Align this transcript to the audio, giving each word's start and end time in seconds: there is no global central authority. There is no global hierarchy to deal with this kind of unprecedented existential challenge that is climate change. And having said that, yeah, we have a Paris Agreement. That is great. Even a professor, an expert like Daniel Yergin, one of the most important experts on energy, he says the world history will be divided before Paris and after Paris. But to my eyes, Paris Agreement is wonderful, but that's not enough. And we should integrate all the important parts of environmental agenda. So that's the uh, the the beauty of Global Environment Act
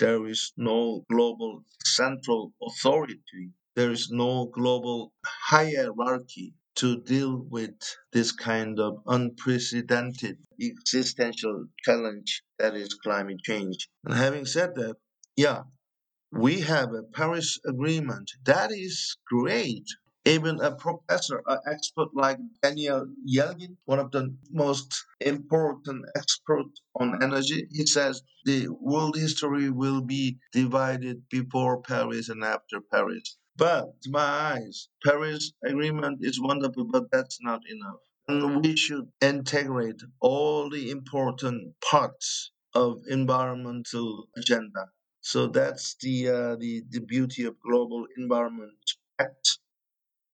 there 0.00 0.26
is 0.26 0.52
no 0.56 1.04
global 1.10 1.64
central 1.84 2.52
authority. 2.66 3.52
There 3.76 3.92
is 3.92 4.10
no 4.10 4.46
global 4.46 5.12
hierarchy 5.24 6.54
to 6.76 7.02
deal 7.02 7.36
with 7.50 7.76
this 8.12 8.32
kind 8.32 8.80
of 8.80 9.02
unprecedented 9.06 10.38
existential 10.60 11.66
challenge 11.84 12.42
that 12.58 12.74
is 12.74 12.94
climate 12.94 13.42
change. 13.44 13.88
And 14.04 14.14
having 14.14 14.46
said 14.46 14.74
that, 14.76 14.96
yeah, 15.36 15.62
we 16.32 16.60
have 16.60 16.94
a 16.94 17.02
Paris 17.02 17.58
Agreement. 17.66 18.30
That 18.44 18.72
is 18.72 19.16
great. 19.26 19.86
Even 20.24 20.60
a 20.60 20.74
professor, 20.74 21.42
an 21.46 21.58
expert 21.66 22.08
like 22.14 22.38
Daniel 22.62 23.06
Yergin, 23.26 23.76
one 23.84 23.98
of 23.98 24.10
the 24.10 24.34
most 24.50 25.04
important 25.20 26.04
experts 26.16 26.80
on 26.94 27.22
energy, 27.22 27.66
he 27.70 27.86
says 27.86 28.22
the 28.44 28.68
world 28.68 29.16
history 29.16 29.70
will 29.70 30.00
be 30.00 30.38
divided 30.52 31.28
before 31.28 31.82
Paris 31.82 32.28
and 32.28 32.42
after 32.44 32.80
Paris. 32.80 33.36
But 33.56 34.00
to 34.02 34.10
my 34.10 34.20
eyes, 34.54 34.88
Paris 35.04 35.52
Agreement 35.64 36.18
is 36.22 36.40
wonderful, 36.40 36.84
but 36.84 37.10
that's 37.10 37.38
not 37.42 37.62
enough. 37.68 38.00
And 38.28 38.64
we 38.64 38.76
should 38.76 39.10
integrate 39.20 40.00
all 40.20 40.70
the 40.70 40.90
important 40.90 41.74
parts 41.80 42.52
of 42.74 43.02
environmental 43.08 44.28
agenda. 44.36 44.86
So 45.20 45.46
that's 45.48 45.94
the 45.96 46.28
uh, 46.28 46.56
the 46.56 46.82
the 46.88 47.00
beauty 47.00 47.44
of 47.44 47.60
Global 47.60 48.06
Environment 48.16 48.78
Act 49.18 49.58